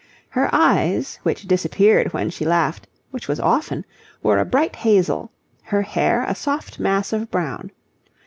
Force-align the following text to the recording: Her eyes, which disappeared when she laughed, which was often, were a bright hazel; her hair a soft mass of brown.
Her 0.29 0.49
eyes, 0.51 1.19
which 1.21 1.43
disappeared 1.47 2.11
when 2.11 2.31
she 2.31 2.43
laughed, 2.43 2.87
which 3.11 3.27
was 3.27 3.39
often, 3.39 3.85
were 4.23 4.39
a 4.39 4.45
bright 4.45 4.77
hazel; 4.77 5.31
her 5.65 5.83
hair 5.83 6.23
a 6.27 6.33
soft 6.33 6.79
mass 6.79 7.13
of 7.13 7.29
brown. 7.29 7.69